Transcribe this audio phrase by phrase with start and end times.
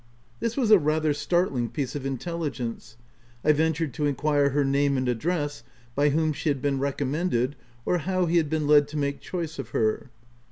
[0.39, 2.97] This was a rather startling piece of intelligence.
[3.43, 5.61] 1 ventured to inquire her name and address,
[5.93, 9.59] by whom she had been recommended, or how he had been led to make choice
[9.59, 10.09] of her.